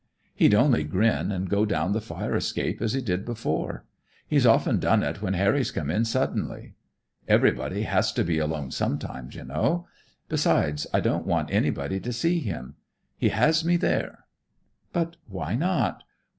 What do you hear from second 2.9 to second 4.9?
he did before. He's often